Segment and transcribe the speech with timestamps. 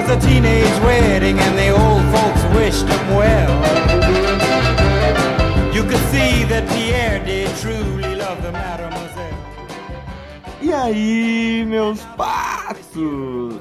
[0.00, 3.52] was a teenage wedding and the old folks wished him well.
[5.74, 9.38] You could see that Pierre did truly love the mademoiselle.
[10.62, 13.60] E aí, meus patos?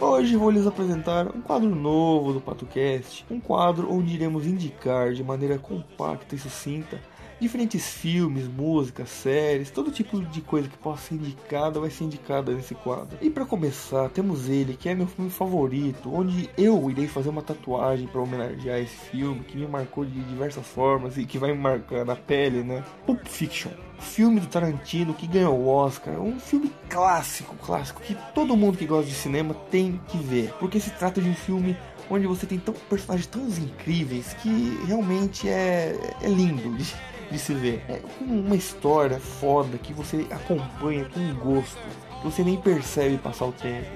[0.00, 5.22] Hoje vou lhes apresentar um quadro novo do PatoCast, um quadro onde iremos indicar de
[5.22, 6.98] maneira compacta e sucinta
[7.40, 12.52] diferentes filmes, músicas, séries, todo tipo de coisa que possa ser indicada vai ser indicada
[12.52, 13.18] nesse quadro.
[13.20, 17.42] E para começar, temos ele, que é meu filme favorito, onde eu irei fazer uma
[17.42, 21.58] tatuagem para homenagear esse filme, que me marcou de diversas formas e que vai me
[21.58, 22.84] marcar na pele, né?
[23.06, 23.70] Pulp Fiction.
[23.98, 28.86] Filme do Tarantino que ganhou o Oscar, um filme clássico, clássico, que todo mundo que
[28.86, 31.76] gosta de cinema tem que ver, porque se trata de um filme
[32.10, 36.92] onde você tem tão, personagens tão incríveis que realmente é, é lindo de,
[37.30, 37.82] de se ver.
[37.88, 41.78] É uma história foda que você acompanha com gosto,
[42.20, 43.86] que você nem percebe passar o tempo.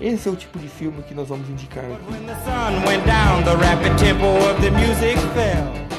[0.00, 2.12] Esse é o tipo de filme que nós vamos indicar aqui.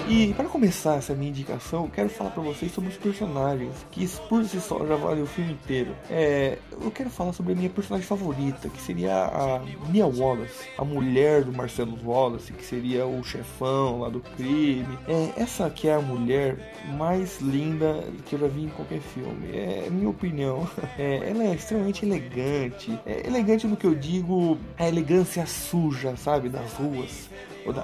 [0.10, 4.44] E para começar essa minha indicação, quero falar para vocês sobre os personagens, que por
[4.44, 5.96] si só já vale o filme inteiro.
[6.10, 10.84] É, eu quero falar sobre a minha personagem favorita, que seria a Mia Wallace, a
[10.84, 15.00] mulher do Marcelo Wallace, que seria o chefão lá do crime.
[15.08, 19.56] É, essa aqui é a mulher mais linda que eu já vi em qualquer filme.
[19.56, 20.68] É minha opinião.
[20.96, 23.00] É, ela é extremamente elegante.
[23.06, 27.30] É elegante no que eu digo, a elegância suja, sabe, das ruas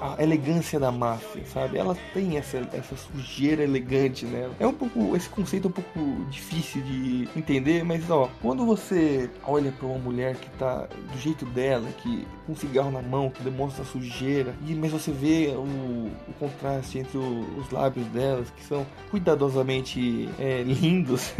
[0.00, 1.78] a elegância da máfia, sabe?
[1.78, 4.54] Ela tem essa, essa sujeira elegante nela.
[4.58, 9.30] É um pouco esse conceito é um pouco difícil de entender, mas ó, quando você
[9.44, 13.30] olha para uma mulher que tá do jeito dela, que com um cigarro na mão,
[13.30, 18.50] que demonstra sujeira, e mas você vê o, o contraste entre o, os lábios delas,
[18.50, 21.32] que são cuidadosamente é, lindos,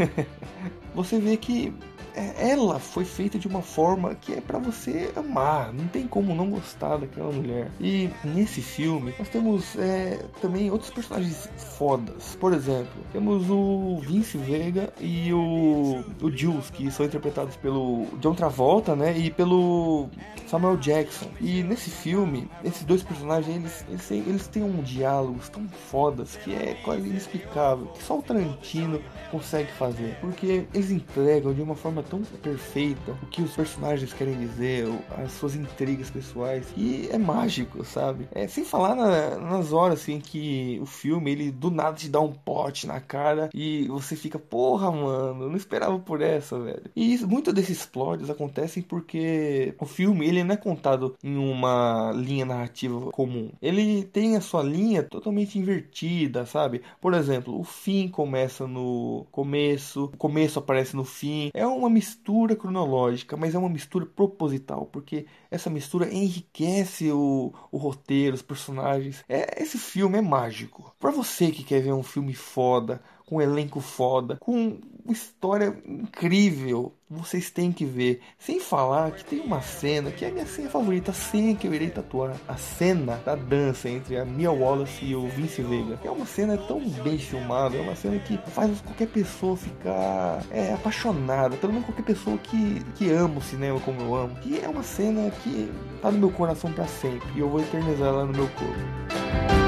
[0.93, 1.73] você vê que
[2.15, 6.49] ela foi feita de uma forma que é para você amar, não tem como não
[6.49, 7.71] gostar daquela mulher.
[7.79, 12.35] E nesse filme nós temos é, também outros personagens fodas.
[12.39, 18.33] Por exemplo, temos o Vince Vega e o, o Jules, que são interpretados pelo John
[18.33, 19.17] Travolta, né?
[19.17, 20.09] E pelo
[20.47, 21.27] Samuel Jackson.
[21.39, 26.35] E nesse filme, esses dois personagens, eles, eles, têm, eles têm um diálogos tão fodas
[26.37, 30.17] que é quase inexplicável, que só o Tarantino consegue fazer.
[30.19, 35.31] Porque eles entregam de uma forma tão perfeita o que os personagens querem dizer, as
[35.33, 38.27] suas intrigas pessoais, e é mágico, sabe?
[38.31, 42.19] É, sem falar na, nas horas assim que o filme ele do nada te dá
[42.19, 46.89] um pote na cara e você fica, porra, mano, não esperava por essa, velho.
[46.95, 52.45] E muitos desses plots acontecem porque o filme ele não é contado em uma linha
[52.45, 53.51] narrativa comum.
[53.61, 56.81] Ele tem a sua linha totalmente invertida, sabe?
[56.99, 61.51] Por exemplo, o fim começa no começo, o começo aparece no fim.
[61.53, 67.77] É uma mistura cronológica, mas é uma mistura proposital, porque essa mistura enriquece o, o
[67.77, 69.23] roteiro, os personagens.
[69.29, 70.95] É, esse filme é mágico.
[70.99, 75.73] Para você que quer ver um filme foda, com um elenco foda, com uma história
[75.87, 76.93] incrível.
[77.09, 78.19] Vocês têm que ver.
[78.37, 81.65] Sem falar que tem uma cena que é a minha cena favorita, a cena que
[81.65, 82.35] eu irei tatuar.
[82.45, 85.97] A cena da dança entre a Mia Wallace e o Vince Vega.
[86.03, 90.73] É uma cena tão bem filmada, é uma cena que faz qualquer pessoa ficar é,
[90.73, 91.55] apaixonada.
[91.55, 94.37] Pelo menos qualquer pessoa que, que ama o cinema como eu amo.
[94.45, 95.71] E é uma cena que
[96.01, 97.29] tá no meu coração para sempre.
[97.33, 99.60] E eu vou eternizar ela no meu corpo.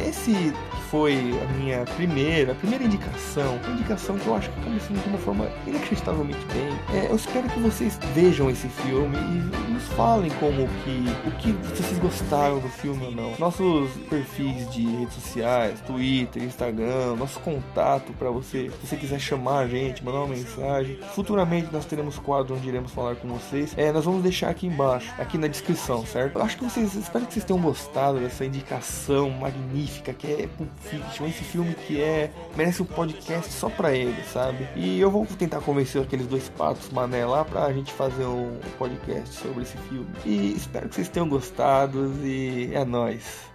[0.00, 0.52] Esse
[0.90, 5.08] foi a minha primeira, a primeira indicação, uma indicação que eu acho que começou de
[5.08, 6.98] uma forma inacreditavelmente bem.
[6.98, 11.52] É, eu espero que vocês vejam esse filme e nos falem como que, o que
[11.52, 13.34] vocês gostaram do filme ou não.
[13.38, 19.60] Nossos perfis de redes sociais, Twitter, Instagram, nosso contato para você, se você quiser chamar
[19.60, 20.98] a gente, mandar uma mensagem.
[21.14, 23.74] Futuramente nós teremos quadro onde iremos falar com vocês.
[23.76, 26.36] É, nós vamos deixar aqui embaixo, aqui na descrição, certo?
[26.38, 30.48] Eu acho que vocês, espero que vocês tenham gostado dessa indicação magnífica que é
[30.80, 34.68] Fiction, esse filme que é merece um podcast só pra ele, sabe?
[34.74, 39.34] E eu vou tentar convencer aqueles dois patos mané lá pra gente fazer um podcast
[39.34, 40.08] sobre esse filme.
[40.24, 43.48] E espero que vocês tenham gostado e é nóis.